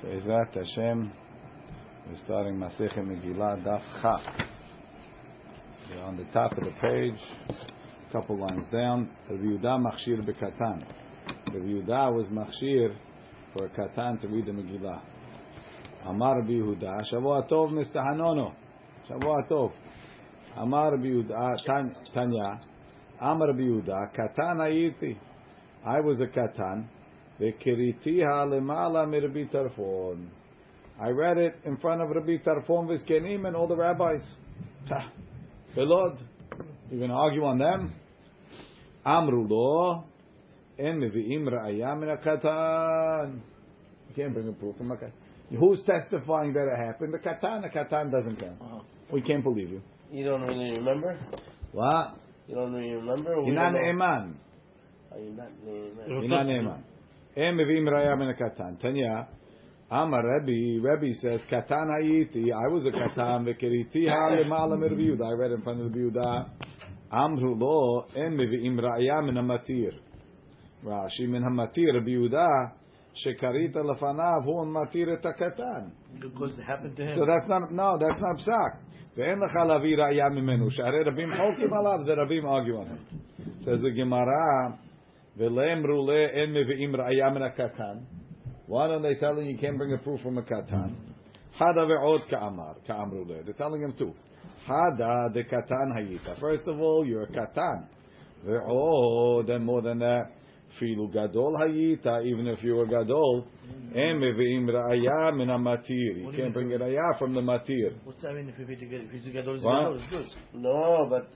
[0.00, 1.10] Be'ezrat Hashem,
[2.08, 4.20] we're starting Masechet Megillah Daf Chaf.
[5.90, 9.10] We're on the top of the page, a couple lines down.
[9.28, 10.84] Rabbi Yehuda Machshir Bekatan.
[11.52, 12.94] Rabbi Yehuda was Machshir
[13.52, 15.02] for a Katan to read the Megillah.
[16.06, 18.54] Amar Rabbi Yehuda, Shavua Tov Mistahanono.
[19.10, 19.72] Shavua Tov.
[20.58, 21.56] Amar Rabbi Yehuda,
[22.14, 22.60] Tanya,
[23.20, 25.18] Amar Rabbi Yehuda, Katan Ayiti.
[25.84, 26.86] I was a Katan.
[27.40, 30.26] V'kiritiha lemala mirbi tarfon.
[31.00, 34.20] I read it in front of Rabbi Tarfon Vizkenim and all the rabbis.
[34.88, 35.12] Ha.
[35.76, 36.18] Belod.
[36.90, 37.92] you're going to argue on them?
[39.06, 40.04] Amru lo.
[40.76, 43.40] En mevi'im ra'aya min katan.
[44.08, 45.12] You can't bring a proof from a katan.
[45.56, 47.14] Who's testifying that it happened?
[47.14, 47.62] The katan.
[47.62, 48.60] The katan doesn't count.
[48.60, 48.80] Uh-huh.
[49.12, 49.80] We can't believe you.
[50.10, 51.16] You don't really remember?
[51.70, 52.16] What?
[52.48, 53.34] You don't really remember?
[53.34, 54.04] or we Inan don't know?
[54.04, 54.34] eman.
[55.12, 56.08] Are you not neiman?
[56.08, 56.82] Inan
[57.35, 57.47] eman.
[57.47, 58.79] En mevi'im ra'aya min katan.
[58.79, 59.27] Tanya.
[59.91, 65.23] Amar Rebbe, Rebbe says, Katan hayiti, I was a katan, v'keriti ha lemala mir Yehuda.
[65.23, 66.49] I read in front of Rabbi Yehuda.
[67.11, 69.91] Amru lo, en mevi'im ra'aya min hamatir.
[70.83, 72.71] Rashi min hamatir, Rabbi Yehuda,
[73.23, 75.91] shekarita lefanav, hu matir et hakatan.
[76.19, 77.15] Because it happened to him.
[77.15, 78.79] So that's not, no, that's not psak.
[79.17, 83.19] ואין לך להביא ראיה ממנו, שהרי רבים חולקים עליו, זה רבים argue on him.
[83.59, 84.77] Says the Gemara,
[85.38, 85.46] why
[88.88, 90.96] don't they tell him you can't bring a proof from a katan?
[91.58, 93.42] Hada ve'od ka'amar, ka'amru le.
[93.44, 94.12] They're telling him too.
[94.68, 96.38] Hada de katan hayita.
[96.40, 97.86] First of all, you're a katan.
[98.44, 100.32] Ve'od, and more than that,
[100.80, 103.46] filu gadol hayita, even if you were a gadol,
[103.94, 106.16] em mevi'im ra'aya min ha'matir.
[106.20, 107.94] You can't bring a ra'aya from the matir.
[108.04, 109.80] What's that mean if he get if he's a gadol, he's a What?
[109.82, 110.26] gadol, it's good.
[110.54, 111.28] No, but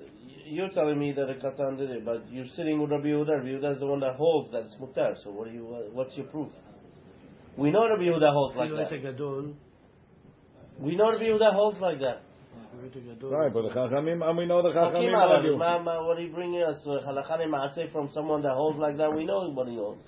[0.46, 3.38] you're telling me that a katan did it, but you're sitting with Rabbi Yehuda.
[3.38, 5.14] Rabbi Yehuda is the one that holds that it's mutar.
[5.22, 5.64] So what do you?
[5.92, 6.48] What's your proof?
[7.56, 8.90] We know Rabbi Yehuda holds like that.
[10.80, 12.22] We know Rabbi Yehuda holds like that.
[12.84, 13.30] if you a gadol.
[13.30, 15.56] Right, but the chachamim, and we know the chachamim Hakim Arabi, argue.
[15.58, 16.76] ma- ma- What are you bringing us?
[16.86, 19.14] uh, Halakha maaseh from someone that holds like that.
[19.14, 20.00] We know what he holds.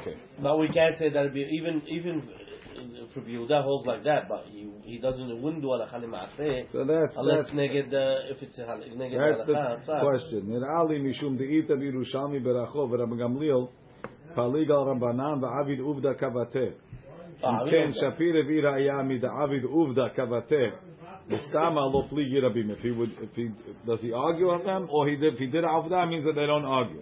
[0.00, 0.14] Okay.
[0.42, 2.28] But we can't say that even even
[2.75, 6.71] if Rabbi Yehuda holds like that, but he he doesn't he wouldn't do halakha maaseh
[6.71, 9.85] So that's, unless that's, neged uh, if it's a hal- neged That's the halakha.
[9.87, 10.01] psak.
[10.01, 10.41] question.
[10.47, 13.69] Nirali mishum deita b'Yerushalmi berachov v'Rabbi Gamliel
[14.35, 16.73] palig al Rabbanan v'Avid uvda kavateh.
[17.41, 18.13] Ah, אם we כן, know that.
[18.15, 20.55] שפיר הביא ראיה מדעביד עובדה כבתה,
[21.29, 22.69] וסתמה לא פליגי רבים.
[22.71, 23.47] If he would, if he,
[23.85, 24.87] does he argue on them?
[24.89, 27.01] Or he did, if he did עובדה, it means that they don't argue.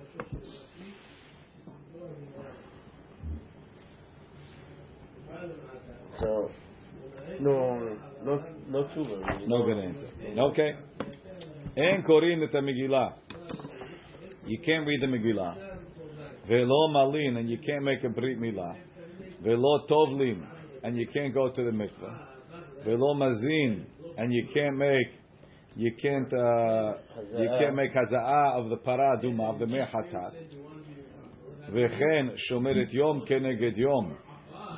[6.22, 6.50] So,
[7.40, 8.88] no, no, no.
[9.46, 10.08] No good answer.
[10.38, 10.70] Okay.
[11.76, 13.14] En korin et Megillah.
[14.46, 15.72] You can't read the Megillah.
[16.48, 18.76] Velo malin, and you can't make a brit milah.
[19.42, 20.44] Velo tovlim,
[20.82, 22.84] and you can't go to the mikveh.
[22.84, 25.06] Velo mazin, and you can't make
[25.76, 26.94] you can't uh,
[27.38, 30.34] you can't make haza'ah of the paraduma of the mehatat.
[31.70, 34.16] Vechen shomeret yom keneged yom.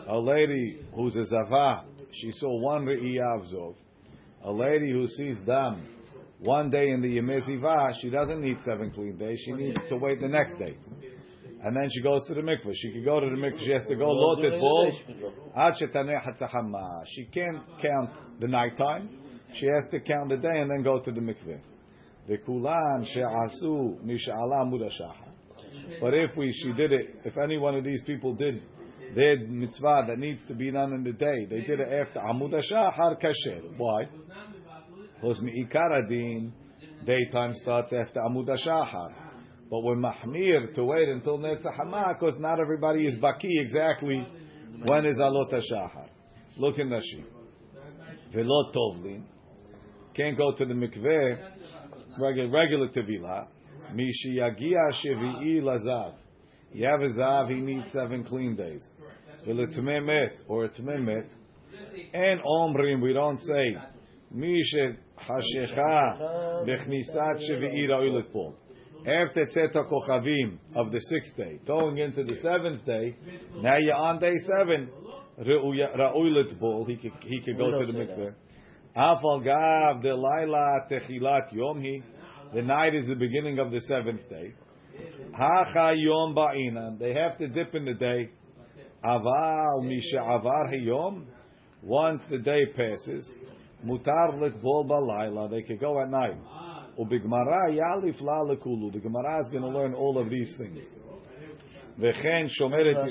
[0.06, 3.74] A lady who's a zava, she saw one re'iyah of.
[4.44, 5.82] A lady who sees dam
[6.40, 9.40] one day in the Yemeziva, she doesn't need seven clean days.
[9.46, 10.76] She needs to wait the next day.
[11.62, 12.74] And then she goes to the mikveh.
[12.74, 13.64] She could go to the mikveh.
[13.64, 14.92] She has to go lotet bol.
[17.06, 18.10] she can't count
[18.40, 19.08] the nighttime.
[19.54, 21.60] She has to count the day and then go to the mikveh.
[22.28, 25.30] V'kulan she'asu mish'ala amud hashachar.
[26.00, 28.62] But if we, she did it, if any one of these people did
[29.14, 32.52] their mitzvah that needs to be done in the day, they did it after amud
[32.70, 33.76] Har kasher.
[33.76, 34.06] Why?
[35.20, 36.52] Because mi'ikar adin,
[37.06, 39.12] daytime starts after amud hashachar.
[39.70, 44.26] But we're mahmir to wait until Netzach because not everybody is baki exactly
[44.86, 46.08] when is alot hashachar.
[46.56, 47.24] Look in Rashi.
[48.32, 49.24] Velo tovlin.
[50.14, 51.38] Can't go to the mikveh,
[52.20, 53.48] regular, regular tevilah.
[53.92, 56.14] Mishi yagia shevi'i lazav.
[56.74, 58.82] You have a zav, he needs seven clean days.
[60.48, 61.24] Or a.
[62.12, 63.76] And omrim, we don't say,
[64.34, 67.40] Mishe hashecha bechnisat
[67.88, 68.54] ra'ilet po.
[69.06, 73.14] After Tzeta Kochavim of the sixth day, going into the seventh day,
[73.58, 74.90] now you're on day seven.
[76.58, 78.34] Bol, he could he could go to the mikveh.
[78.96, 82.02] Afal gav de laila techilat yomhi.
[82.52, 84.54] The night is the beginning of the seventh day.
[85.32, 86.34] Hacha yom.
[86.98, 88.30] They have to dip in the day.
[89.04, 91.26] Aval misha avar hayom.
[91.82, 93.30] Once the day passes,
[93.84, 95.50] mutar litbol balayla.
[95.50, 96.38] They could go at night.
[96.98, 98.92] Ubigmara yalif la lekulu.
[98.92, 100.84] The Gemara is going to learn all of these things.
[101.98, 103.08] V'chen shomeret.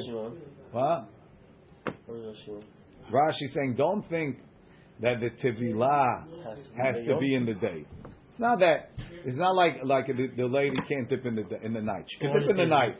[0.71, 1.09] What?
[3.11, 4.37] Rashi saying, don't think
[5.01, 6.25] that the tevilah
[6.81, 7.85] has to be in the day.
[8.29, 8.89] It's not that.
[9.25, 12.05] It's not like like the, the lady can't dip in the in the night.
[12.09, 12.97] She can dip in the night.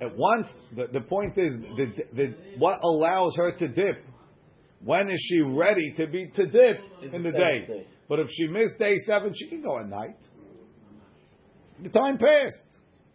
[0.00, 0.46] At once,
[0.76, 4.04] the, the point is the, the what allows her to dip.
[4.84, 7.66] When is she ready to be to dip It's in the the day?
[7.66, 7.86] day.
[8.08, 10.16] But if she missed day seven, she can go at night.
[11.82, 12.64] The time passed.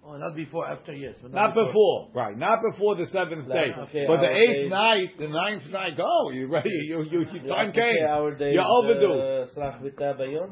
[0.06, 1.16] Oh, not before, after, yes.
[1.22, 2.38] But Not before, right?
[2.38, 5.96] Not before the seventh Like, day, okay, but the eighth days- night, the ninth night.
[5.96, 6.70] Go, you ready?
[6.72, 8.06] You you, you time came.
[8.06, 9.14] Our days, You're overdue.
[9.14, 10.52] uh, Slach v'ta bayom?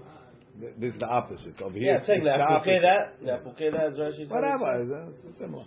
[0.80, 1.92] This is the opposite over here.
[1.92, 2.82] Yeah, it's saying the להפוקי opposite.
[2.82, 5.64] that, להפוקי that, זה Rashi's Whatever, it's, it's similar.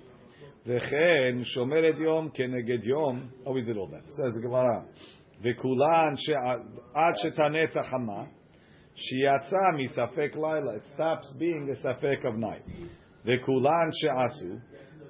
[0.65, 4.81] וכן שומרת יום כנגד יום, oh we did all that, says the Gemara,
[5.41, 6.29] וכולן ש-
[6.93, 8.23] עד שתנץ החמה,
[8.95, 12.71] שיצא מספק לילה, it stops being a ספק of night.
[13.25, 14.55] וכולן שעשו,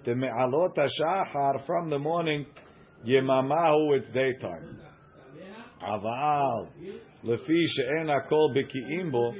[0.04, 2.62] דמעלות השחר from the morning,
[3.06, 4.86] יממה הוא it's daytime.
[5.82, 6.66] אבל
[7.24, 9.32] לפי שאין הכל בקיאים בו,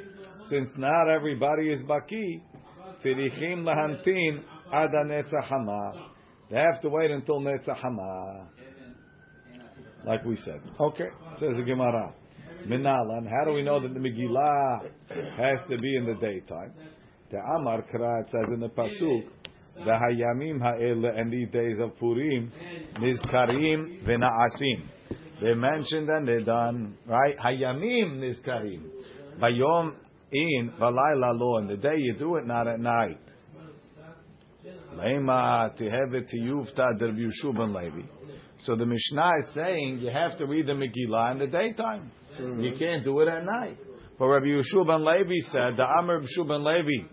[0.49, 2.43] since not everybody is baki,
[3.05, 4.43] tzirichim lahantin
[4.73, 6.11] ada hama.
[6.51, 7.77] They have to wait until netzah
[10.05, 10.61] like we said.
[10.79, 11.09] Okay,
[11.39, 12.15] says the Gemara.
[12.67, 14.89] Minalan, how do we know that the Megillah
[15.37, 16.73] has to be in the daytime?
[17.31, 19.25] The Amar K'rat says in the Pasuk,
[19.77, 22.51] the Hayamim Ha'el, and the days of Purim,
[22.95, 24.85] Nizkarim V'na'asim.
[25.43, 27.37] They mentioned and they done, right?
[27.37, 28.83] Hayamim Nizkarim.
[29.41, 29.95] Bayom
[30.35, 33.19] in, valayla lo, in the day you do it, not at night.
[34.97, 38.03] Lema tehevet tiyuvta der ben Levi.
[38.63, 42.11] So the Mishnah is saying you have to read the Megillah in the daytime.
[42.39, 42.79] You mm-hmm.
[42.79, 43.77] can't do it at night.
[44.19, 47.09] For Rabbi Yehoshua ben Levi said, the Amr Yehoshua ben Levi,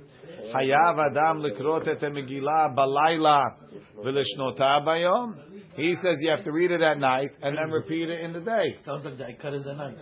[0.53, 3.55] Hayav Adam likrot et Megillah balayla
[3.97, 5.35] v'lishnota bayom.
[5.75, 8.41] He says you have to read it at night and then repeat it in the
[8.41, 8.77] day.
[8.85, 9.97] Sounds like the Ikar is the night.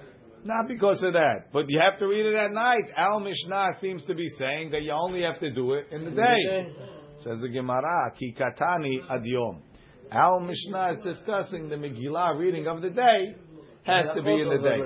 [0.45, 2.85] Not because of that, but you have to read it at night.
[2.95, 6.11] Al Mishnah seems to be saying that you only have to do it in the
[6.11, 6.73] day.
[7.23, 9.61] Says the Gemara, Ki katani adyom.
[10.11, 13.35] Al Mishnah is discussing the Megillah reading of the day
[13.85, 14.79] has to be in the day.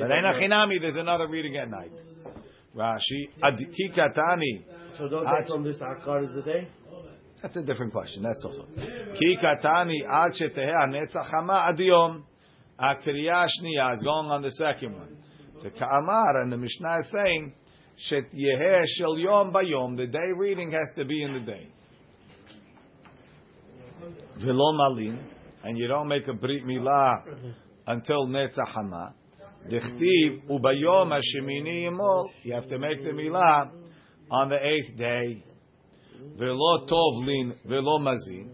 [0.00, 1.92] But Eina Chinami, there's another reading at night.
[2.74, 4.64] Rashi, Ki katani.
[4.98, 6.68] So don't take from this Akar is the day?
[7.42, 8.22] That's a different question.
[8.22, 8.66] That's also.
[8.76, 12.22] Ki katani ad hanetzach adyom.
[12.80, 15.16] Akriya shniya is going on the second one.
[15.62, 17.52] The Ka'amar and the Mishnah is saying,
[17.96, 19.96] Shet yeheh shel yom bayom.
[19.96, 21.68] The day reading has to be in the day.
[24.38, 25.18] V'lo malin,
[25.64, 27.24] and you don't make a brit milah
[27.88, 29.12] until netzach.
[29.68, 32.28] Dichtiv ubayom hashemini yimol.
[32.44, 33.72] You have to make the milah
[34.30, 35.42] on the eighth day.
[36.36, 38.50] Velo tovlin, velo mazin,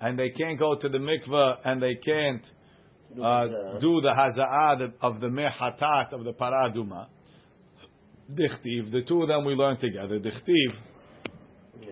[0.00, 2.42] and they can't go to the mikveh and they can't
[3.22, 7.06] uh, do the haza'ah of the mehatat of the paraduma.
[8.30, 10.18] Dichtiv, the two of them we learn together.
[10.18, 10.74] Dichtiv,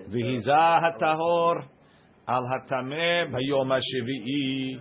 [0.09, 1.65] v'hizah hatahor
[2.27, 4.81] al hatameh bayom hashevi'i.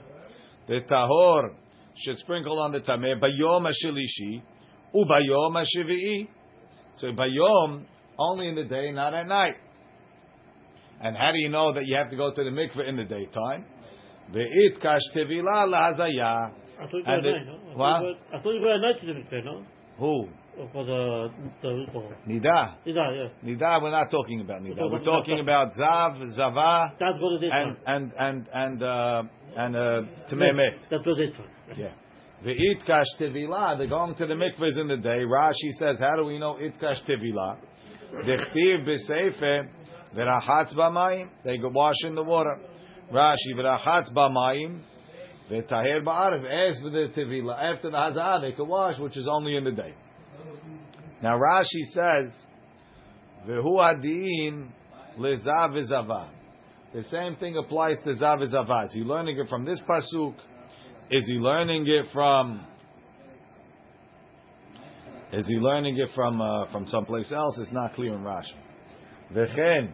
[0.68, 1.56] The tahor
[1.98, 4.42] should sprinkle on the tameh bayom hashelishi
[4.96, 6.28] ubayom hashevi'i.
[6.98, 7.86] So bayom
[8.18, 9.56] only in the day, not at night.
[11.02, 13.04] And how do you know that you have to go to the mikveh in the
[13.04, 13.66] daytime?
[14.34, 16.52] Ve'it kash tevila lahazayah.
[16.80, 17.54] I thought you And go the- at night, no?
[17.54, 17.78] I what?
[17.78, 19.66] thought you go- I thought you go at night to the mikveh, no?
[19.98, 20.30] Who?
[20.74, 21.30] For the,
[21.62, 22.76] the, for, Nida.
[22.86, 23.30] yeah.
[23.44, 24.92] Nida, we're not talking about Nida.
[24.92, 29.24] We're talking about Zav, Zava, That goes to and and and and uh,
[29.56, 30.02] and uh.
[30.30, 31.36] That was it.
[31.78, 31.94] Yeah.
[32.46, 33.78] Ve'it kash tevila.
[33.78, 35.20] They're going to the mikvahs in the day.
[35.26, 37.58] Rashi says, how do we know it kash tevila?
[38.26, 39.70] Dechtiv b'seife
[40.16, 41.30] v'rachatz b'mayim.
[41.46, 42.60] They go wash in the water.
[43.12, 44.82] Rashi v'rachatz b'mayim
[45.50, 46.70] v'taher ba'arev.
[46.70, 49.72] As for the tevila, after the hazah, they can wash, which is only in the
[49.72, 49.94] day.
[51.22, 52.34] Now Rashi says,
[53.46, 54.72] "Vehu adin
[55.20, 56.30] lezav v'zava."
[56.94, 58.86] The same thing applies to zav v'zava.
[58.86, 60.36] Is he learning it from this pasuk?
[61.10, 62.66] Is he learning it from?
[65.34, 67.60] Is he learning it from uh, from someplace else?
[67.60, 68.56] It's not clear in Rashi.
[69.34, 69.94] V'chen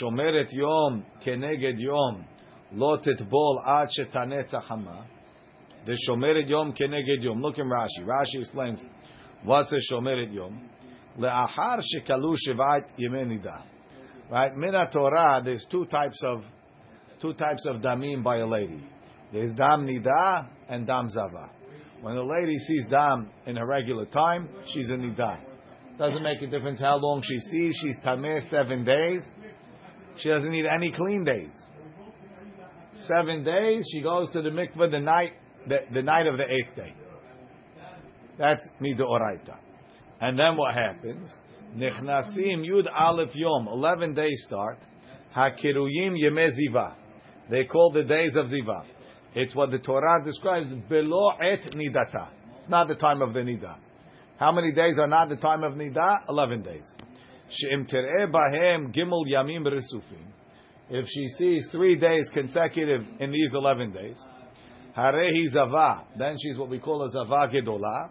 [0.00, 2.26] shomeret yom keneged yom
[2.74, 5.06] titbol ad shetanetza hama.
[5.86, 7.42] The shomeret yom keneged yom.
[7.42, 8.04] Look in Rashi.
[8.04, 8.82] Rashi explains
[9.42, 10.68] what's a shomeret yom.
[11.18, 13.62] Le'achar shekalu shivat yemei nida.
[14.30, 14.56] Right?
[14.56, 16.42] Min Torah, there's two types of
[17.20, 18.82] two types of damim by a lady.
[19.32, 21.50] There's dam nida and dam zava.
[22.00, 25.38] When a lady sees dam in her regular time, she's a nida.
[25.98, 27.78] Doesn't make a difference how long she sees.
[27.80, 29.22] She's tameh seven days.
[30.18, 31.54] She doesn't need any clean days.
[33.06, 35.32] Seven days, she goes to the mikveh the night
[35.66, 36.94] the, the night of the eighth day.
[38.38, 39.56] That's midoraita.
[40.20, 41.28] And then what happens?
[41.76, 44.78] Nechnasim Yud Aleph Yom, 11 days start.
[45.36, 46.94] Hakiruyim Yeme Ziva.
[47.50, 48.84] They call the days of Ziva.
[49.34, 52.28] It's what the Torah describes below et nidata.
[52.56, 53.76] It's not the time of the nida.
[54.38, 56.28] How many days are not the time of nida?
[56.28, 56.84] 11 days.
[57.50, 60.24] She'im bahem gimel yamim resufim.
[60.90, 64.22] If she sees three days consecutive in these 11 days,
[64.96, 68.10] harehi zava, then she's what we call a zava gedolah.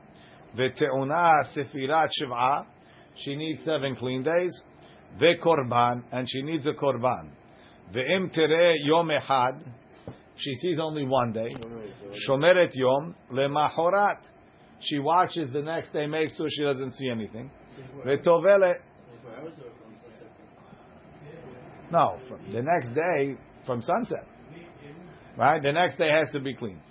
[0.57, 2.65] Ve'te'una sefirat shiv'ah,
[3.15, 4.61] she needs seven clean days.
[5.21, 7.29] Ve'korban, and she needs a korban.
[7.93, 9.63] Ve'im tereh yom ehad,
[10.35, 11.53] she sees only one day.
[12.27, 14.17] Shomeret yom lemahorat.
[14.79, 17.51] She watches the next day, makes sure she doesn't see anything.
[18.05, 18.75] Ve'tovele.
[21.93, 24.25] No, from the next day from sunset.
[25.38, 25.62] Right?
[25.62, 26.81] The next day has to be clean.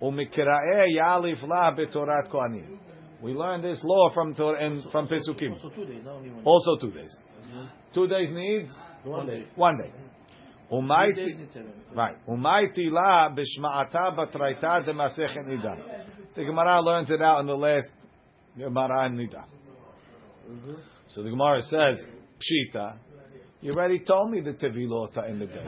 [0.00, 2.78] Umikra'eh yalif la betorat kohanim.
[3.20, 5.60] We learned this law from Tor- and from Pesukim.
[5.60, 6.04] So two days.
[6.44, 7.16] Also two days.
[7.94, 9.44] Two days needs One day.
[9.56, 9.92] one day.
[10.70, 11.72] Umayti days in seven.
[11.94, 12.16] right.
[12.28, 15.76] Umayti la b'shma'ata batraita demasechet nida.
[16.36, 17.90] The Gemara learns it out in the last
[18.56, 19.44] Gemara in nida.
[20.48, 20.74] Mm-hmm.
[21.08, 22.02] So the Gemara says,
[22.38, 22.96] Pshita,
[23.64, 25.66] you already told me the tevilota in the day.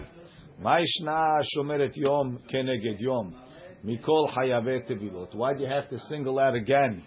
[0.62, 3.34] Ma'ishna shomeret yom keneged yom.
[3.82, 5.34] Mikol hayavet tevilot.
[5.34, 7.02] Why do you have to single out again?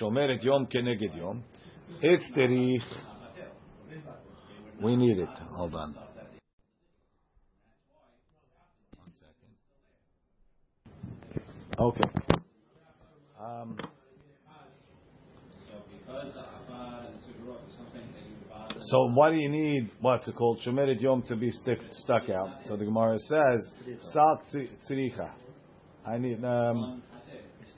[0.00, 1.44] Shomeret yom keneged yom.
[2.00, 2.80] It's terich.
[4.82, 5.28] We need it.
[5.52, 5.94] Hold on.
[11.78, 12.10] Okay.
[13.38, 13.76] Um,
[18.80, 22.48] So why do you need what's it called Shemeret Yom to be stick, stuck out?
[22.64, 23.74] So the Gemara says
[24.12, 25.32] Sal tzi- tzricha.
[26.06, 27.02] I need um,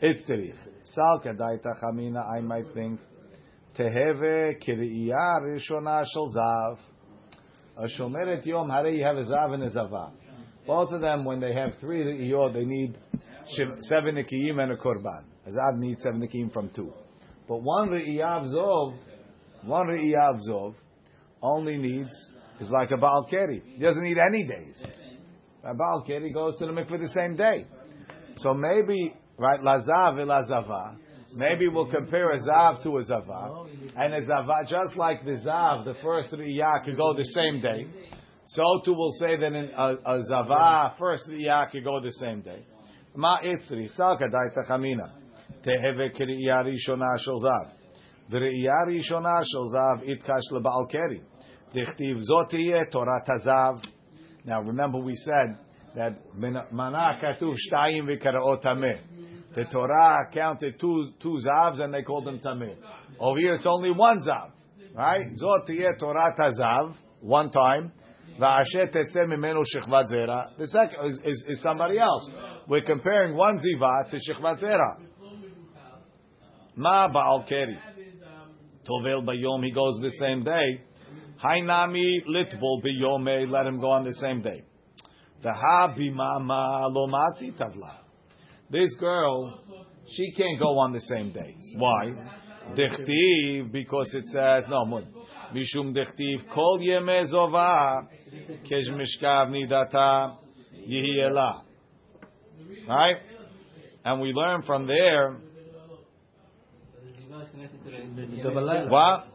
[0.01, 0.57] it's tzrich.
[0.85, 2.23] Sal kadaita chamina.
[2.37, 2.99] I might think
[3.79, 6.79] teheve kiriyah rishona shel zav.
[7.79, 8.71] A Shomeret Yom.
[8.87, 10.11] You have a zav and a zava?
[10.67, 12.99] Both of them, when they have three re'iyot, they need
[13.83, 15.25] seven nikiyim and a korban.
[15.47, 16.93] A zav needs seven nikiyim from two.
[17.47, 18.97] But one re'iyah of zov,
[19.67, 20.75] one re'iyah of zov,
[21.43, 22.13] only needs
[22.61, 23.63] is like a Baal Keri.
[23.65, 24.85] He doesn't need any days.
[25.65, 27.67] A Baal Keri goes to the mikveh the same day.
[28.39, 30.97] So maybe, right, Lazav and Lazava,
[31.35, 33.67] maybe we'll compare a Zav to a Zava.
[33.97, 37.87] And a Zava, just like the Zav, the first Riyah could go the same day.
[38.47, 42.43] So too we'll say that in a, a Zava, first Riyah could go the same
[42.43, 42.65] day.
[43.15, 45.13] Ma itzri, salka daita chamina.
[45.65, 47.73] Teheve kiriyah rishona shel Zav.
[48.32, 51.20] וראייה ראשונה של זהב יתקש לבעל קרי.
[51.74, 53.76] דכתיב זאת תהיה תורת הזהב.
[54.46, 55.58] Now remember we said
[55.96, 56.38] that
[56.72, 58.94] מנה כתוב שתיים וקראות טמא.
[59.54, 62.76] The Torah counted two, two zavs and they called them tameh.
[63.20, 64.52] Over here it's only one zav.
[64.96, 65.22] Right?
[65.34, 66.90] זאת תהיה תורת הזהב,
[67.24, 68.02] one time.
[68.40, 70.42] ואשר תצא ממנו שכבת זרע.
[70.58, 72.30] The second is, is, is somebody else.
[72.68, 74.96] We're comparing one ziva to שכבת זרע.
[76.78, 77.78] מה בעל קרי?
[78.89, 80.83] Tovel bayom, he goes the same day.
[81.43, 84.63] Hainami litbol biyome, let him go on the same day.
[85.45, 87.99] V'ha bimama lomati tavla.
[88.71, 89.61] This girl,
[90.09, 91.57] she can't go on the same day.
[91.77, 92.15] Why?
[92.75, 95.07] Dechtiv, because it says, no, mun.
[95.55, 98.09] Mishum dechtiv, kol yeme zova,
[99.51, 100.37] nidata,
[100.89, 101.63] yihiela.
[102.89, 103.17] Right?
[104.05, 105.37] And we learn from there,
[107.57, 108.91] The double layla.
[108.91, 109.27] what?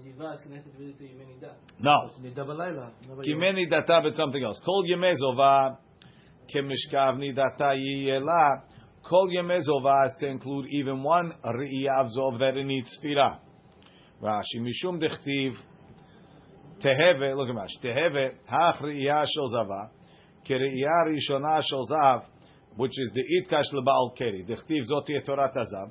[0.00, 1.38] Ziva is connected with the Yemeni
[1.78, 2.10] No.
[2.22, 2.90] The double layla.
[3.06, 4.60] Never you- Kimeni data but something else.
[4.64, 5.76] Kol yemezova
[6.52, 8.62] kemishkavni data yiyela.
[9.02, 13.38] Kol yemezova is to include even one ri'iyav zov that it needs stira.
[14.22, 15.52] Rashi mishum dechtiv
[16.80, 17.36] teheve.
[17.36, 17.80] Look at Rashi.
[17.82, 19.90] Teheve hach ri'iyah shel zava
[20.48, 22.24] keri'iyah rishona shel zav,
[22.76, 24.44] which is the itkash lebaal keri.
[24.44, 25.90] Dechtiv zot yeh torat hazav.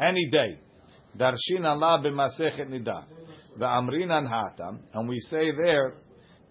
[0.00, 0.58] any day.
[1.16, 3.04] Darshin Allah b'masechet nida.
[3.58, 4.80] V'amrin anhatam.
[4.92, 5.94] And we say there,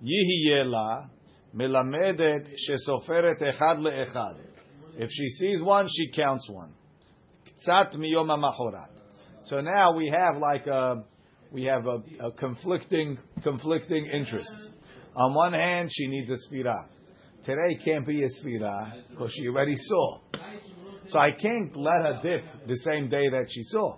[0.04, 1.10] Yihiyela
[1.56, 4.38] melamedet shesoferet echad le'echad.
[4.96, 6.74] If she sees one, she counts one.
[7.46, 8.90] Ktzat miyom mahorat.
[9.44, 11.04] So now we have like a,
[11.52, 14.70] we have a, a conflicting, conflicting interests.
[15.16, 16.88] On one hand, she needs a sfirah.
[17.46, 20.20] Today can't be a sfirah because she already saw.
[21.08, 23.98] So I can't let her dip the same day that she saw.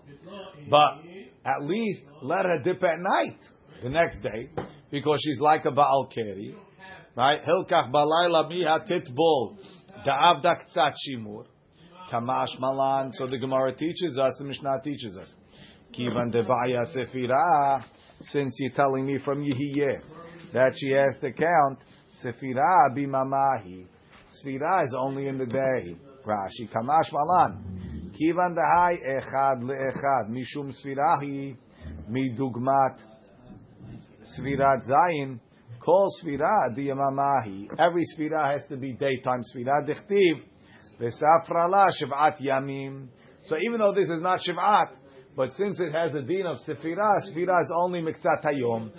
[0.70, 1.00] But
[1.46, 3.38] at least let her dip at night
[3.82, 4.50] the next day
[4.92, 6.56] because she's like a Baal Keri.
[7.16, 7.40] Right?
[7.42, 9.58] Hilkach balayla miha titbol
[10.06, 11.46] da'avda ktsat shimur.
[12.12, 13.12] Kamash malan.
[13.14, 15.34] So the Gemara teaches us, the Mishnah teaches us.
[15.98, 17.84] Kivan debaya sefira.
[18.20, 20.02] Since you're telling me from Yehiyeh
[20.54, 21.80] that she has to count
[22.24, 23.86] sefira bimamahi.
[24.44, 25.96] Sefira is only in the day.
[26.26, 28.12] Rashi kamash malan.
[28.20, 31.56] Kivan dehai echad leechad mishum sfirahi
[32.10, 33.00] midugmat
[34.24, 35.40] sfirat zayin.
[35.80, 37.68] Kol sfira diyamamahi.
[37.80, 39.88] Every sfira has to be daytime sfira.
[39.88, 40.42] Dichtiv
[41.00, 43.08] v'safrala shiv'at yamim.
[43.46, 44.90] So even though this is not shiv'at,
[45.36, 48.90] but since it has a din of sefira, sefira is only miktzat hayom,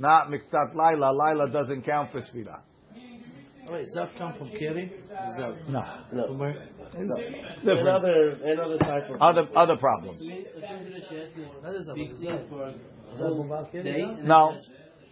[0.00, 1.12] not miktzat laila.
[1.12, 2.60] Laila doesn't count for sefira.
[3.70, 4.92] Wait, Zav come from Keri?
[5.38, 5.68] Zav.
[5.68, 6.26] No, No.
[6.28, 6.52] From where?
[7.64, 7.80] different.
[7.80, 10.18] Another another type of Other other problems.
[10.28, 12.74] That is a Big thing for
[13.14, 13.84] Zav from Val Keri?
[13.84, 14.04] day.
[14.22, 14.56] No,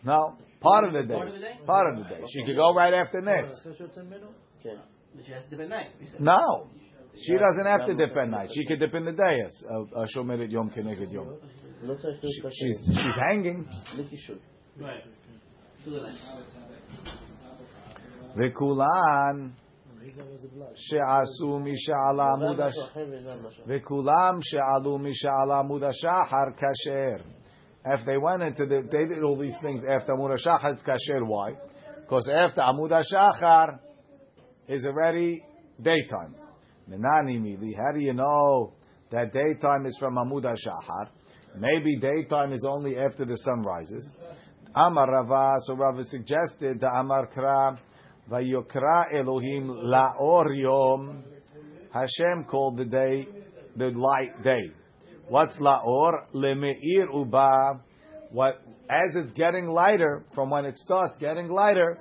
[0.05, 0.37] no.
[0.61, 1.45] Part of the Part of the day.
[1.59, 1.67] day?
[1.67, 2.21] Part of the day.
[2.33, 3.61] She could go right after next.
[3.63, 4.27] Special ten minutes?
[4.61, 4.77] Okay.
[5.15, 5.89] But she has to dip at night.
[6.21, 6.69] No.
[7.15, 8.49] She doesn't have to dip at night.
[8.55, 9.41] She could dip in the day.
[9.45, 11.37] as a uh, uh, Shomeret Yom Keneged Yom.
[11.83, 13.69] Looks like She- She's she's hanging.
[14.79, 15.03] Right.
[18.32, 18.52] To the night.
[18.54, 19.50] וכולן
[20.02, 20.74] Rizal was a blood.
[20.76, 22.76] שעשו משעלה עמוד הש...
[23.68, 27.38] וכולם שעלו משעלה עמוד השחר כשר.
[27.86, 31.26] If they went into the, they did all these things after Amud HaShachar, it's kasher.
[31.26, 31.54] Why?
[32.02, 33.80] Because after Amud HaShachar
[34.68, 35.42] is already
[35.82, 36.36] daytime.
[36.90, 37.72] Menani mili.
[37.78, 38.74] How do you know
[39.12, 41.10] that daytime is from Amud HaShachar?
[41.56, 44.12] Maybe daytime is only after the sun rises.
[44.76, 47.78] Amar Rava, so Rava suggested the Amar Kra,
[48.31, 51.25] Vayokra Elohim Laor Yom.
[51.93, 53.27] Hashem called the day
[53.77, 54.71] the light day.
[55.29, 56.33] What's Laor?
[56.35, 57.81] Lemeir Uba.
[58.31, 61.99] What as it's getting lighter, from when it starts getting lighter,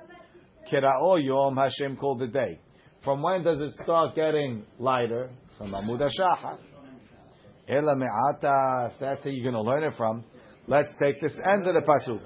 [0.72, 2.60] Kirao Yom Hashem called the day.
[3.04, 5.30] From when does it start getting lighter?
[5.58, 6.58] From Amud HaShachar.
[7.68, 7.96] Ela
[8.88, 10.24] if that's where you're going to learn it from,
[10.68, 12.20] let's take this end of the pasuk.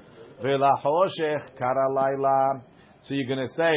[0.43, 2.63] V'lachoshech kara laila.
[3.04, 3.72] So you're going to say,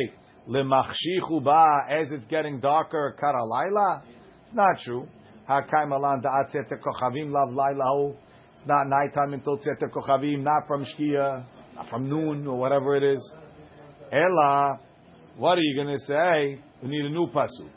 [0.48, 4.04] lemachshichu ba, as it's getting darker, kara laila?
[4.42, 5.08] It's not true.
[5.50, 8.14] Hakai malan da'at tzete kochavim lav laila
[8.56, 13.04] It's not nighttime until tzete kochavim, not from shkia, not from noon, or whatever it
[13.04, 13.32] is.
[14.12, 14.80] Ela,
[15.38, 16.60] what are you going to say?
[16.82, 17.70] We need a new pasuk.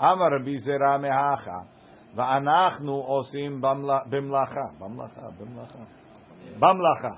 [0.00, 1.68] Amar Rabbi Zera mehacha.
[2.14, 5.84] ואנחנו עושים במלה- במלאכה, במלאכה, במלאכה,
[6.58, 7.14] במלאכה.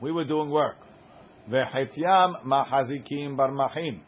[0.00, 0.79] We were doing work.
[1.51, 3.99] V'chetziam mahazikim barmachim.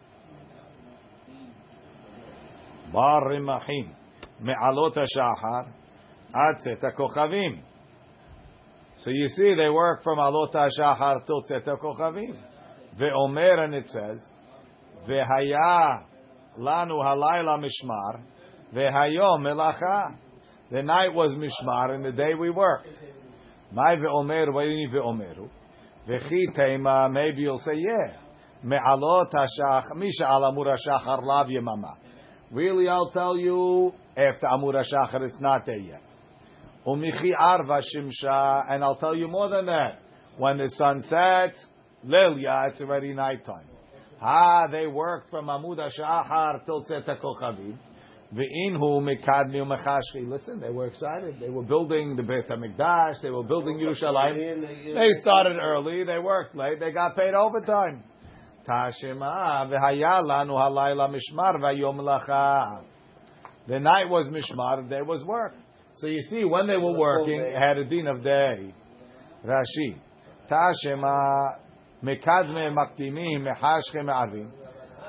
[2.93, 3.89] Barmachim.
[4.41, 5.67] Me'alot ha-shahar
[6.33, 7.59] ad tzet
[8.95, 12.37] So you see, they work from alot ha-shahar till tzet ha-kochavim.
[12.99, 14.25] Ve'omer, and it says,
[15.07, 16.05] V'haya
[16.57, 18.21] lanu halayla mishmar,
[18.73, 20.17] v'hayom melacha.
[20.71, 22.97] The night was mishmar, and the day we worked.
[23.71, 25.49] My ve'omer, v'ini ve'omeru.
[26.07, 28.17] V'chi maybe you'll say, yeah.
[28.63, 31.97] Me'alot hashach, misha al amud hashachar lav yemama.
[32.51, 36.01] Really, I'll tell you, after amud hashachar, it's not there yet.
[36.85, 39.99] Umichi arva shimsha, and I'll tell you more than that.
[40.37, 41.67] When the sun sets,
[42.05, 43.67] lilya, it's already nighttime.
[44.21, 47.77] Ah, they worked from amud hashachar till tzeta kochavim.
[48.33, 50.27] V'inhu mikadmi umechashchi.
[50.27, 51.39] Listen, they were excited.
[51.39, 53.21] They were building the Beit HaMikdash.
[53.21, 54.95] They were building Yerushalayim.
[54.95, 56.03] They started early.
[56.03, 56.79] They worked late.
[56.79, 58.03] They got paid overtime.
[58.67, 62.83] Tashema v'haya lanu halayla mishmar v'yom lacha.
[63.67, 64.83] The night was mishmar.
[64.83, 65.53] The day was work.
[65.95, 68.73] So you see, when they were working, it had a din of day.
[69.45, 69.95] Rashi.
[70.49, 71.59] Tashema
[72.03, 74.49] mikadme makdimim mechashche me'avim.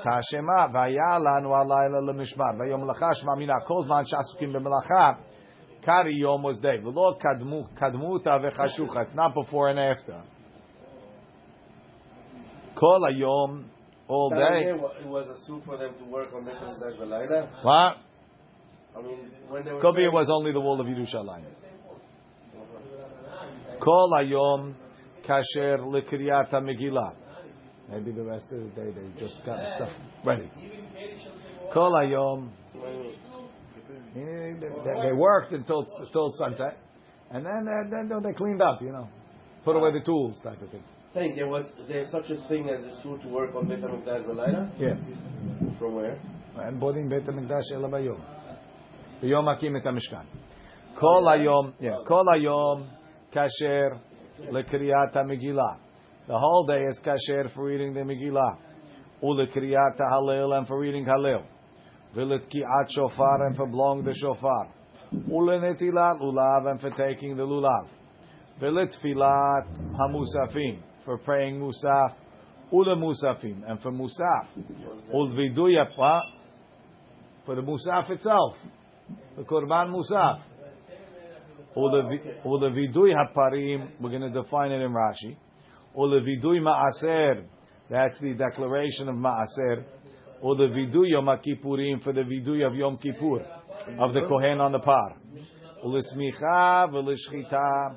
[0.04, 5.12] תשמע, והיה לנו הלילה למשמר, ויום מלאכה שמע מינה, כל זמן שעסוקים במלאכה,
[5.80, 10.12] קרי יום was day, ולא קדמו, קדמותה וחשוכה, it's not before and after.
[12.74, 13.62] כל היום,
[14.08, 17.46] all day, It was a suit for them to work on different days of Laila.
[17.62, 17.96] what?
[18.96, 21.60] I mean, when they were Could be it praying- was only the wall of Yerushalayim.
[23.78, 24.72] כל היום,
[25.22, 27.08] כאשר לקריאת המגילה.
[27.89, 29.89] Maybe the rest of the day they just got the stuff
[30.25, 30.49] ready.
[31.73, 32.49] Kol ayom.
[34.15, 36.77] They worked until until sunset,
[37.29, 39.09] and then uh, they, they, they cleaned up, you know,
[39.63, 40.83] put away the tools type of thing.
[41.13, 44.25] Saying there was there's such a thing as a suit to work on Beit Hamikdash
[44.25, 44.69] Velaila.
[44.79, 44.95] Yeah.
[45.77, 46.19] From where?
[46.57, 48.19] And boarding Beit Hamikdash elabayom.
[48.19, 49.29] Bayom.
[49.29, 50.25] Yom Hakim et Hamishkan.
[50.99, 51.73] Kol ayom.
[51.79, 51.97] Yeah.
[52.07, 52.87] Kol ayom
[53.33, 53.99] kasher
[54.51, 55.84] lekriyat Megillah.
[56.27, 58.57] The whole day is kasher for reading the Megillah.
[59.21, 61.45] Ulekriyat Halil and for reading Halil.
[62.15, 64.71] Viletkiat shofar and for blowing the shofar.
[65.13, 67.87] Ulenetilat lulav and for taking the lulav.
[68.59, 72.15] Viletfilat hamusafim for praying musaf.
[72.71, 74.47] Ule musafim and for musaf.
[75.13, 76.21] Ulviduyapa
[77.45, 78.55] for the musaf itself.
[79.37, 80.39] The korban musaf.
[81.77, 83.91] Uleviduy haparim.
[84.01, 85.37] We're going to define it in Rashi.
[85.95, 87.45] Or the vidui maaser,
[87.89, 89.85] that's the declaration of maaser.
[90.41, 93.45] Or the vidui yom kippurim for the vidui of Yom Kippur,
[93.97, 95.15] of the kohen on the par.
[95.85, 97.95] Ulismicha v'lishchita,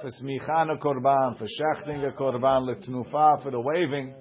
[0.00, 4.14] for smicha na korban, for shechting a korban, letnufa for the waving,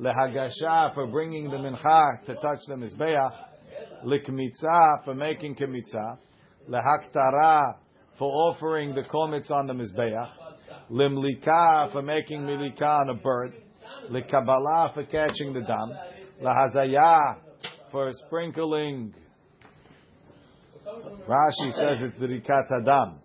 [0.00, 3.30] lehagasha for bringing the mincha to touch the mizbeach,
[4.04, 6.18] likmitza for making kmitza,
[6.68, 7.76] lehaktara
[8.18, 10.41] for offering the komets on the mizbeach,
[10.92, 13.52] limlika for making milika on a bird,
[14.10, 15.92] likabbalah for catching the dam,
[16.42, 17.36] lahazaya
[17.90, 19.14] for sprinkling.
[21.26, 23.20] Rashi says it's the rikat adam.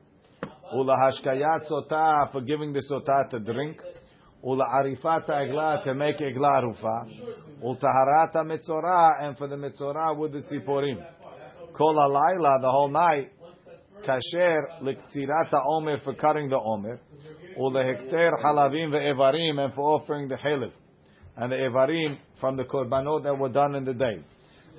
[0.74, 3.78] Ulahashkayat sotah for giving the sotah to drink.
[4.44, 7.08] Ula'arifat eglah to make eglah rufa.
[7.64, 11.04] Ultaharata metzorah and for the metzorah with the tziporim.
[11.74, 13.32] Kol alayla the whole night.
[14.06, 17.00] Kasher liktzirata omer for cutting the omer.
[17.60, 20.72] Ulehekter halavim ve'evarim and for offering the halif.
[21.36, 24.24] And the evarim from the korbanot that were done in the day.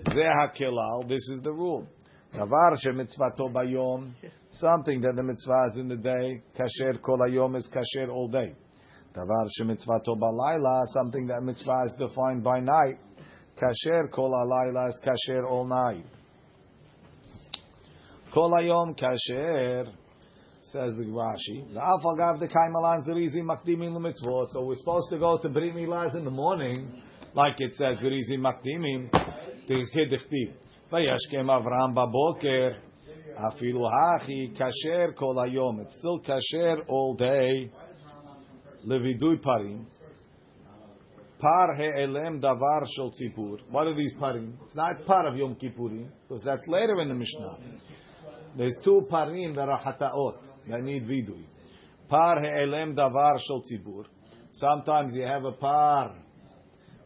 [0.05, 1.87] Zeh hakilal, this is the rule.
[2.35, 4.13] Davar shemitzvato bayom,
[4.51, 6.43] something that the mitzvah is in the day.
[6.57, 8.55] Kasher kol hayom is kasher all day.
[9.17, 12.99] Davar shemitzvato balayla, something that mitzvah is defined by night.
[13.57, 16.05] Kasher kol halayla is kasher all night.
[18.33, 19.93] Kol hayom kasher,
[20.68, 21.74] says the Rashi.
[21.74, 24.52] The alfagav the kaimalan zerizi makdimin l'mitzvot.
[24.52, 27.02] So we're supposed to go to brit milahs in the morning,
[27.34, 29.10] like it says zerizi makdimim.
[29.70, 30.54] Dichtiv.
[30.94, 32.70] וישכם אברהם בבוקר,
[33.48, 35.80] אפילו הכי כשר כל היום.
[35.82, 37.70] It's still כשר all day.
[38.84, 39.86] לווידוי פרים.
[41.44, 43.58] פר העלם דבר של ציבור.
[43.72, 44.54] What are these parim?
[44.64, 47.58] It's not part of Yom Kippurim, because that's later in the Mishnah.
[48.58, 50.38] There's two parim that are hataot,
[50.69, 51.45] that need vidui.
[52.09, 54.05] Par he'elem davar shel tibur.
[54.53, 56.15] Sometimes you have a par,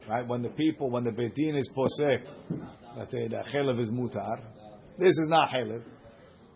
[0.08, 0.26] right?
[0.26, 2.24] When the people, when the bedin is posek,
[2.96, 4.40] let's say the chelev is mutar.
[4.98, 5.82] This is not chelev.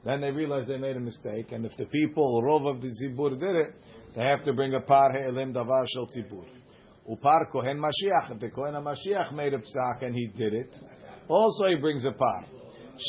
[0.04, 3.30] Then they realize they made a mistake, and if the people, rov of the zibur
[3.30, 3.74] did it,
[4.14, 6.44] they have to bring a par he'elem davar shel tibur.
[7.08, 8.40] Upar kohen mashiach.
[8.40, 10.74] The kohen mashiach made a psak and he did it.
[11.28, 12.44] Also, he brings a par.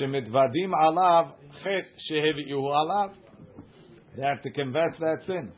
[0.01, 1.33] Shemidvadim alav
[1.63, 3.13] chet shehevi'uhu alav.
[4.16, 5.50] They have to confess that sin.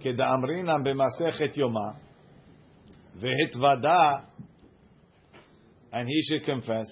[0.00, 1.90] כדאמרינן במסכת יומא,
[3.16, 4.10] והתוודה
[5.92, 6.86] and he should confess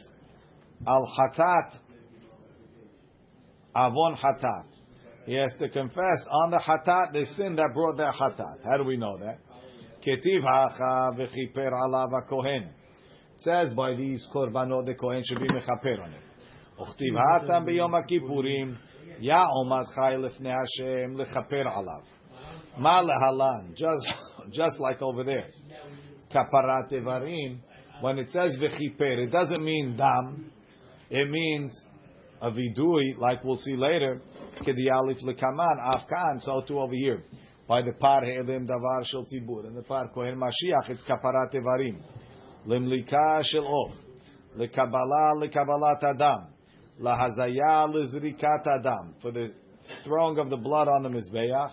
[0.87, 1.79] al hatat
[3.75, 4.67] avon hatat.
[5.27, 8.65] He has to confess on the hatat the sin that brought that hatat.
[8.65, 9.39] How do we know that?
[10.07, 12.71] Ketiv hacha v'chiper alav kohen.
[13.35, 16.23] It says by these korbanot the kohen should be mechaper on it.
[16.83, 17.95] וכתיב האטם ביום
[19.20, 22.04] Ya omad chai lifnei Hashem lechaper alav.
[22.78, 23.76] Ma lehalan.
[23.76, 24.08] Just,
[24.52, 25.46] just like over there.
[26.34, 27.60] Kaparat evarim.
[28.02, 30.52] When it says vechiper, it doesn't mean dam.
[31.10, 31.84] It means
[32.42, 34.22] a vidui, like we'll see later.
[34.60, 36.40] Kedialif lekaman afkan.
[36.40, 37.24] So too over here.
[37.68, 42.00] By the par he'elim davar shel tibur And the par kohen mashiach, it's kaparat evarim.
[42.68, 43.92] Limlika shel of.
[44.58, 46.57] Lekabala lekabalat adam
[47.02, 49.50] lahazaya lizrikat adam for the
[50.04, 51.72] throwing of the blood on the mizbeach.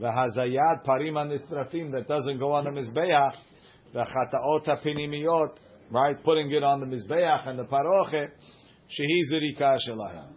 [0.00, 3.32] V'hazayat parim anisrafim that doesn't go on the mizbeach
[3.92, 5.56] the chataot pinimiyot,
[5.90, 6.22] right?
[6.22, 8.30] Putting it on the mizbeach and the paroche,
[8.88, 10.34] shehi zirika shelahem.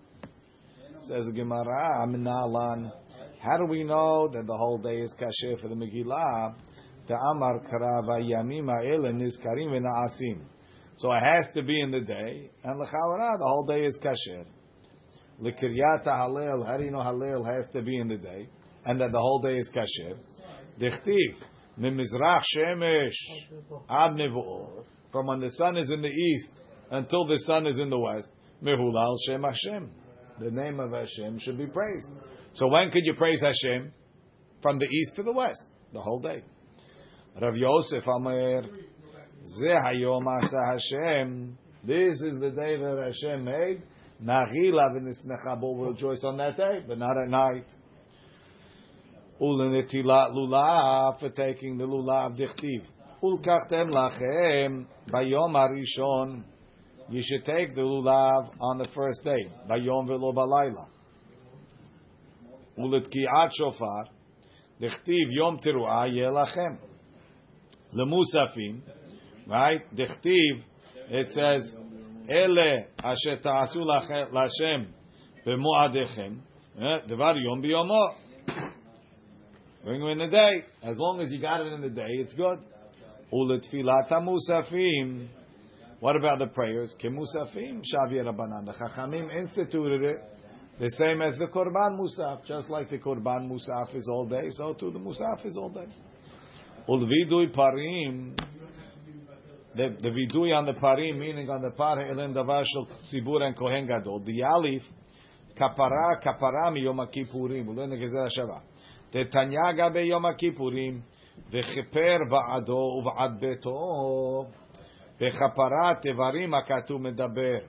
[1.07, 2.91] Says Gemara, Aminalan.
[3.39, 6.53] How do we know that the whole day is kasher for the Megillah?
[7.07, 10.41] The Amar Karava Yamima Elen Nizkarim V'Naasim.
[10.97, 14.45] So it has to be in the day, and l'chavara the whole day is kasher.
[15.39, 18.47] L'kiryat Halel, know Halel has to be in the day,
[18.85, 20.17] and that the whole day is kasher?
[20.79, 21.41] Dichtiv
[21.79, 23.09] Mimizrach shemesh
[23.89, 24.17] ad.
[25.11, 26.51] From when the sun is in the east
[26.89, 28.31] until the sun is in the west.
[28.63, 29.91] Mehulal Shem Hashem.
[30.39, 32.07] The name of Hashem should be praised.
[32.53, 33.91] So when could you praise Hashem?
[34.61, 36.43] From the east to the west, the whole day.
[37.41, 38.63] Rav Yosef Amir,
[39.45, 41.57] Ze hayom asa Hashem.
[41.83, 43.81] This is the day that Hashem made.
[44.23, 47.65] Nachila v'nismecha, but we'll rejoice on that day, but not at night.
[49.41, 52.83] Ulenetilat lulav, for taking the lulav dichtiv.
[53.23, 56.43] Ulkachtem lachem, bayom harishon,
[57.09, 60.87] you should take the lulav on the first day, bayom velo balayla.
[62.77, 64.05] Uletkiat shofar,
[64.79, 66.77] dichtiv yom teruah yelachem.
[67.95, 68.81] Lemusafim,
[69.51, 69.95] right?
[69.95, 70.63] Dichtiv,
[71.09, 71.75] it says,
[72.29, 74.87] Ele asher ta'asu lachem
[75.45, 76.37] b'mu'adechem,
[76.81, 76.99] eh?
[77.07, 78.15] devar yom biyomo.
[79.83, 80.63] Bring it in the day.
[80.83, 82.59] As long as you got it in the day, it's good.
[83.33, 85.27] Uletfilat musafim.
[85.99, 86.95] What about the prayers?
[87.03, 88.65] Kemusafim shavir rabbanan.
[88.65, 90.17] The Chachamim instituted it
[90.79, 92.45] the same as the Korban Musaf.
[92.45, 95.85] Just like the Korban Musaf is all day, so too the Musaf is all day.
[96.89, 98.35] Ulvidui parim
[99.75, 103.55] the the vidui on the parim, meaning on the par elim davar shel tzibur and
[103.55, 104.19] kohen gadol.
[104.19, 104.83] The alif
[105.57, 107.65] kapara kapara mi yom kippurim.
[107.65, 108.61] We learn the gezerah
[109.11, 111.01] The Tetanya gabe yom kippurim
[111.51, 114.47] v'cheper va'ado u'va'ad beto
[115.19, 117.63] v'chapara tevarim akatu medaber.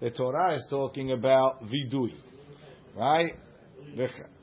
[0.00, 2.14] The Torah is talking about vidui,
[2.96, 3.34] right?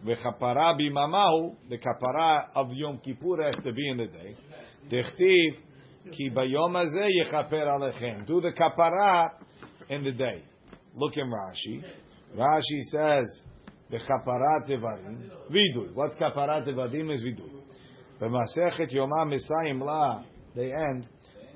[0.05, 1.55] V'chapara bimamahu.
[1.69, 4.35] The kapara of Yom Kippur has to be in the day.
[4.91, 5.66] Dechtiv
[6.11, 8.25] Ki bayom hazeh yechaper alechem.
[8.25, 9.29] Do the kapara
[9.89, 10.43] in the day.
[10.95, 11.83] Look in Rashi.
[12.35, 13.43] Rashi says,
[13.91, 15.93] v'chapara tevarim, vidui.
[15.93, 17.61] What's kapara tevarim is vidui.
[18.19, 20.23] B'masechet yomah misayim la,
[20.55, 21.07] they end,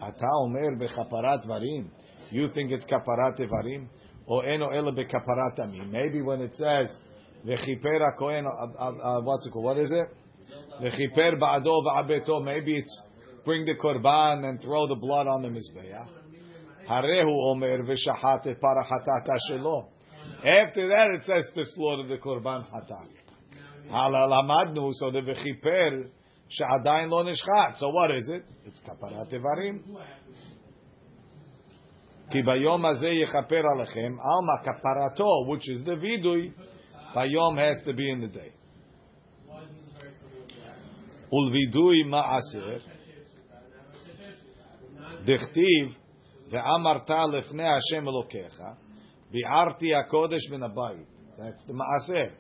[0.02, 1.90] ata omer v'chapara tevarim.
[2.30, 3.88] You think it's kapara tevarim?
[4.28, 5.90] Or eno ele b'kapara tamim.
[5.90, 6.96] Maybe when it says,
[7.46, 8.46] v'chiper ha-kohen,
[9.26, 9.66] what's it called?
[9.66, 10.08] What is it?
[10.82, 12.44] V'chiper ba'ado v'abeto.
[12.44, 13.02] Maybe it's
[13.46, 16.08] bring the korban and throw the blood on the mizbeach.
[16.88, 17.84] Harehu omer
[19.50, 19.88] shelo.
[20.44, 22.66] After that, it says to slaughter the korban.
[23.90, 26.10] Halamadnu, so the v'chiper
[26.50, 27.78] she'adayin lo nishchat.
[27.78, 28.46] So what is it?
[28.66, 29.82] It's kaparat evarim.
[32.32, 36.54] Ki bayom hazeh yechaper alechem alma kaparato, which is the vidui.
[37.16, 38.54] Bayom has to be in the day.
[41.32, 42.82] Ulvidui ma'aser.
[45.26, 45.96] Dichtiv
[46.52, 48.76] ve'amarta lefnei Hashem elokecha.
[49.34, 51.06] Bi'arti HaKodesh min habayit.
[51.38, 52.32] That's the Maaser.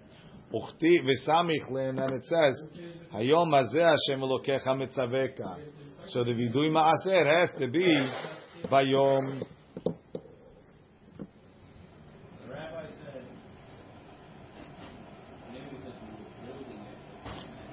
[0.53, 2.63] Uchti v'samich le'en, and it says,
[3.13, 5.57] Hayom hazeh Hashem Elokecha mitzaveka.
[6.07, 8.09] So the vidui Maaser has to be
[8.65, 9.43] Vayom.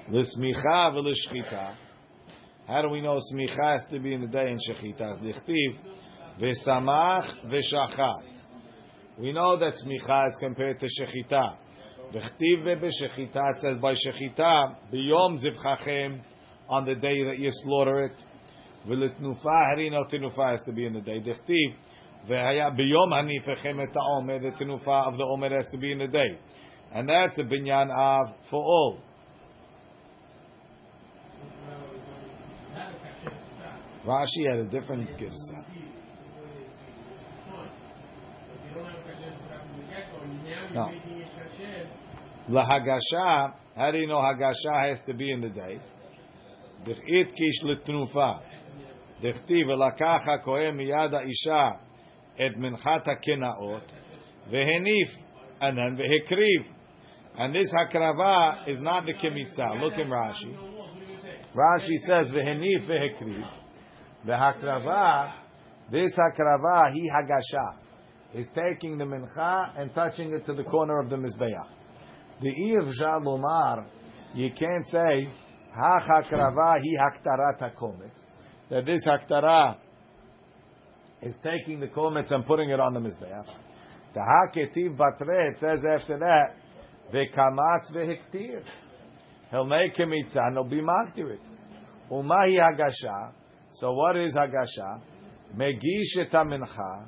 [0.07, 1.88] L'smicha v'l'shchita.
[2.69, 5.19] How do we know smicha has to be in the day in shechita?
[5.23, 5.79] Dichtiv
[6.39, 8.21] v'samach v'shachat.
[9.17, 11.57] We know that smicha is compared to shechita.
[12.13, 16.21] V'chtiv be'shechita, it says by shechita, b'yom zivchachem,
[16.69, 18.23] on the day that you slaughter it.
[18.87, 21.19] V'litnufa, harino tinufa has to be in the day.
[21.21, 21.73] Dichtiv,
[22.29, 26.07] v'haya b'yom hanifechem et ha'omer, the tinufa of the omer has to be in the
[26.07, 26.37] day.
[26.91, 29.08] And that's a binyan av for all.
[34.09, 35.65] Rashi had a different girsa.
[40.73, 40.91] No.
[42.49, 45.79] Lahagasha, how do you know Hagasha has to be in the day?
[46.85, 48.41] Dechit kish litnufa.
[49.23, 51.79] Dechtiv velakach hakohen miyad ha'isha
[52.39, 53.83] et minchat hakenaot
[54.51, 55.09] vehenif
[55.61, 56.65] anan vehekriv.
[57.35, 59.79] And this hakrava is not the kemitza.
[59.79, 60.57] Look in Rashi.
[61.55, 63.58] Rashi says vehenif vehekriv.
[64.25, 65.33] Vehakrava,
[65.91, 67.77] this hakrava, he hagasha
[68.33, 71.67] is taking the mincha and touching it to the corner of the mizbeach.
[72.41, 72.83] The ir
[73.21, 73.85] lomar,
[74.33, 75.27] you can't say
[75.73, 78.19] ha hakrava hi haktarat hakometz.
[78.69, 79.77] That this haktara
[81.21, 83.47] is taking the kometz and putting it on the mizbeach.
[84.13, 86.55] The haketiv batre, it says after that,
[87.13, 88.63] vekamatz vehektir.
[89.49, 91.39] He'll make a mitzvah and he'll be maktir it.
[92.11, 93.33] Umahi hagasha.
[93.79, 95.01] So what is hagasha?
[95.55, 97.07] Megish mincha.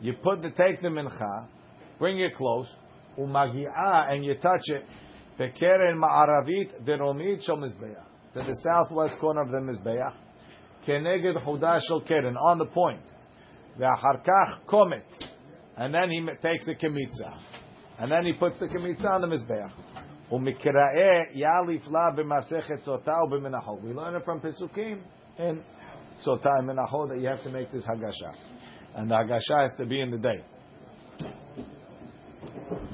[0.00, 1.48] You put the take the mincha,
[1.98, 2.74] bring it close,
[3.18, 4.84] umagia, and you touch it.
[5.38, 8.02] Bekeren ma'aravit deromit shel mizbeach.
[8.36, 10.14] to the southwest corner of the Mizbeach,
[10.86, 13.00] keneged chudah shel keren, on the point.
[13.78, 15.10] Ve'achar kach kometz,
[15.76, 17.38] and then he takes a kemitza,
[17.98, 19.72] and then he puts the kemitza on the Mizbeach.
[20.30, 23.82] Umikra'eh yalif la b'masechet sotah u'b'menachot.
[23.82, 25.00] We learn it from Pesukim
[25.38, 25.62] in
[26.24, 28.34] sotah and menachot that you have to make this hagasha,
[28.94, 30.44] and the hagasha has to be in the day.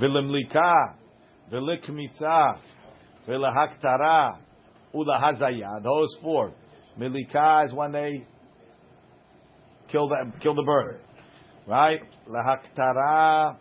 [0.00, 0.96] V'limlika,
[1.50, 2.58] v'likmitza,
[3.28, 4.38] v'lehaktara,
[4.94, 5.82] ulahazaya.
[5.82, 6.52] Those four.
[6.98, 8.26] Milika is when they
[9.88, 11.00] kill the kill the bird,
[11.66, 12.00] right?
[12.28, 13.56] Lehaktara.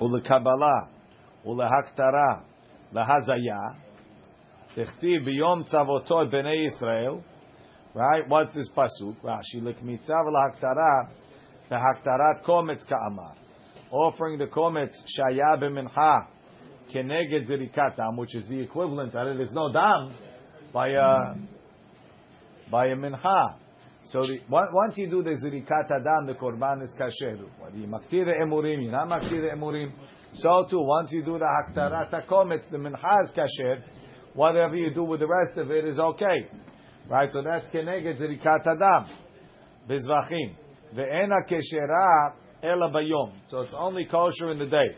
[0.00, 0.88] Ulekabala,
[1.46, 2.44] ulehaktara,
[2.94, 3.83] lahazaya.
[7.96, 8.28] Right?
[8.28, 9.20] What's this pasuk?
[9.22, 11.08] Rashi lekmitza v'lahaktara,
[11.70, 13.36] v'haktarat kometz ka'amar.
[13.92, 16.26] Offering the kometz shaya b'mincha
[16.92, 20.12] keneged zirikatam, which is the equivalent that it is no dam
[20.72, 21.34] by a
[22.68, 23.58] by a mincha.
[24.06, 27.38] So the, once you do the zirikat adam, the korban is kasher.
[27.74, 29.92] You maktir emurim, you're not maktir emurim.
[30.32, 33.84] So too, once you do the haktarat hakometz, the mincha is kasher.
[34.34, 36.48] Whatever you do with the rest of it is okay,
[37.08, 37.30] right?
[37.30, 39.06] So that's keneged zirikat adam,
[39.88, 40.56] bizvachim.
[40.94, 43.32] Ve'ena keshera ela bayom.
[43.46, 44.96] So it's only kosher in the day.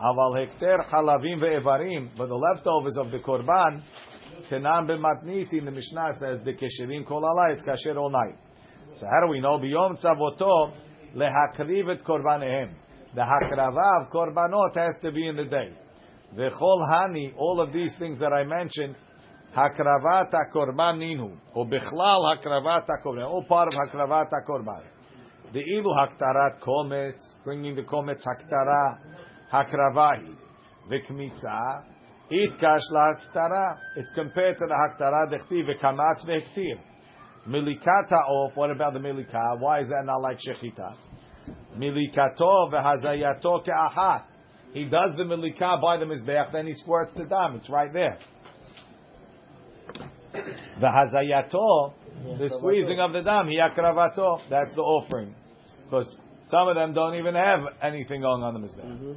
[0.00, 3.80] Aval hekter halavim ve'evarim, but the leftovers of the korban,
[4.50, 8.36] tenam b'matniti, the Mishnah says, the kesherim kol alai, it's kasher all night.
[8.96, 9.58] So how do we know?
[9.58, 10.72] Biyom tzavoto
[11.14, 12.74] lehakriv et korbanehem.
[13.14, 15.72] The hakrava of korbanot has to be in the day.
[16.36, 18.96] V'chol hani, all of these things that I mentioned,
[19.56, 24.82] hakravat korban ninu, or bichlal hakravat korban, all part of hakravat korban.
[25.52, 28.98] The ilu haktarat kometz, bringing the kometz haktara,
[29.52, 30.34] hakravahi,
[30.90, 31.84] v'kmitza,
[32.30, 33.78] it kash haktara.
[33.96, 36.80] It's compared to the haktara dechti v'kamatz v'hektir.
[37.46, 38.56] Milikata off.
[38.56, 39.60] What about the milika?
[39.60, 40.96] Why is that not like shechita?
[41.76, 44.24] Milikato v'hazayato ke'ahat.
[44.74, 47.56] He does the milika by the mizbeach, then he squirts the dam.
[47.56, 48.18] It's right there.
[50.82, 51.92] V'hazayato,
[52.38, 54.40] the squeezing of the dam, he akravato.
[54.50, 55.34] That's the offering,
[55.84, 58.84] because some of them don't even have anything going on the mizbeach.
[58.84, 59.12] Mm-hmm.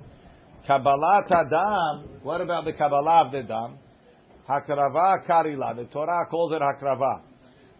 [0.69, 2.19] Kabbalat Adam.
[2.23, 3.77] What about the Kabbalah of the Dam?
[4.49, 5.75] Hakrava Karila.
[5.75, 7.21] The Torah calls it Hakrava.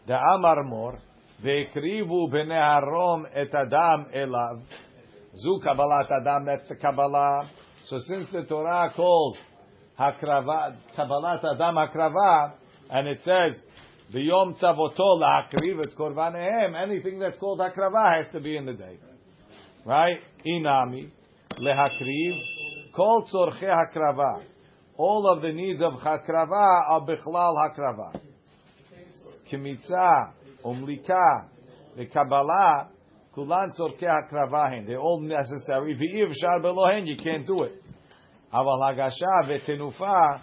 [0.08, 0.98] The Amar Mor.
[1.44, 4.62] Ve'ekrivu b'nei Aharon et Adam elav.
[5.36, 6.46] Zu Kabbalat Adam.
[6.46, 7.50] That's the Kabbalah.
[7.88, 9.38] So since the Torah calls
[9.98, 12.52] Hakrava, Kabbalat Adam Hakrava,
[12.90, 13.58] and it says
[14.14, 18.98] V'yom tzavoto la'akriv et korbanehem, anything that's called Hakrava has to be in the day.
[19.86, 20.20] Right?
[20.46, 21.10] Inami.
[21.58, 22.42] Lehakriv.
[22.94, 24.44] Kol tzorche hakrava.
[24.98, 28.20] All of the needs of hakrava are bichlal hakrava.
[29.50, 30.34] Kimitza,
[30.66, 31.48] umlika,
[31.96, 32.90] the Kabbalah,
[33.38, 34.86] kulan tzorche hakrava hen.
[34.86, 35.96] They're all necessary.
[35.96, 37.84] V'iv shar belohen, you can't do it.
[38.52, 40.42] Aval hagasha vetenufa,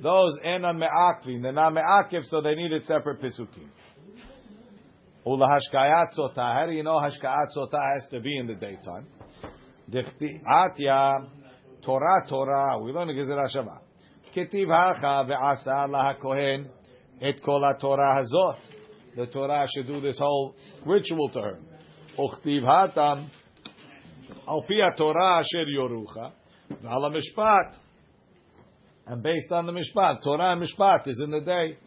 [0.00, 1.42] those ena me'akvin.
[1.42, 3.68] They're not me'akiv, so they needed separate pisukim.
[5.26, 6.54] Ula hashkayat sota.
[6.54, 9.08] How do you know hashkayat sota has to be in the daytime?
[9.90, 11.26] Atya
[11.84, 12.78] Torah Torah.
[12.80, 13.80] We learn Gezerah Shava.
[14.32, 16.68] Ketiv hacha ve'asa la kohen
[17.20, 18.58] et kol Torah hazot.
[19.16, 20.54] The Torah should do this whole
[20.86, 21.58] ritual to her.
[24.66, 26.32] Pi Torah asher yorucha
[26.82, 27.76] v'al mishpat.
[29.06, 31.78] And based on the mishpat, Torah and mishpat is in the day.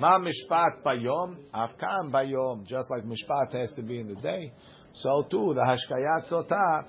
[0.00, 2.66] Ma mishpat bayom, afkan bayom.
[2.66, 4.52] Just like mishpat has to be in the day,
[4.92, 6.84] so too the hashkayat sotah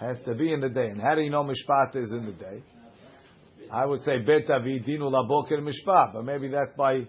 [0.00, 0.86] has to be in the day.
[0.86, 2.62] And how do you know mishpat is in the day?
[3.70, 7.06] I would say bet avidinu laboker mishpat, but maybe that's by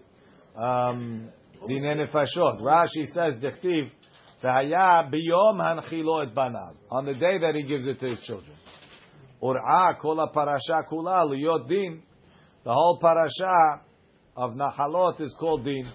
[0.58, 1.30] um,
[1.68, 2.62] dine nefashot.
[2.62, 3.90] Rashi says dechtiv
[4.44, 4.66] on
[7.06, 8.56] the day that he gives it to his children.
[9.42, 12.02] Ur'a kol parasha kula liyot din.
[12.64, 13.82] The whole parasha
[14.36, 15.86] of Nahalot is called din.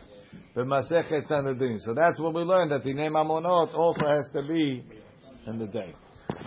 [0.55, 1.79] B'masechet Sanhedrin.
[1.81, 4.85] So that's what we learned that the name Amonot also has to be
[5.47, 5.95] in the day.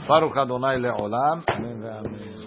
[0.08, 1.44] Baruch Adonai le'olam.
[1.50, 2.38] Amen.